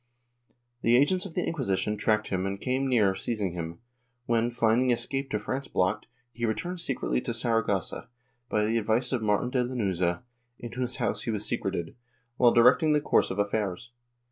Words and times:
The 0.81 0.95
agents 0.97 1.27
of 1.27 1.35
the 1.35 1.45
Inciuisition 1.45 1.95
tracked 1.95 2.29
him 2.29 2.47
and 2.47 2.59
came 2.59 2.87
near 2.87 3.13
seizing 3.13 3.51
him; 3.53 3.81
when, 4.25 4.49
finding 4.49 4.89
escape 4.89 5.29
to 5.29 5.37
France 5.37 5.67
blocked, 5.67 6.07
he 6.31 6.43
returned 6.43 6.81
secretly 6.81 7.21
to 7.21 7.35
Saragossa, 7.35 8.09
by 8.49 8.65
the 8.65 8.79
advice 8.79 9.11
of 9.11 9.21
Martin 9.21 9.51
de 9.51 9.63
Lanuza, 9.63 10.23
in 10.57 10.71
whose 10.71 10.95
house 10.95 11.21
he 11.25 11.29
was 11.29 11.45
secreted, 11.45 11.95
while 12.37 12.49
directing 12.51 12.93
the 12.93 12.99
course 12.99 13.29
of 13.29 13.37
affairs. 13.37 13.91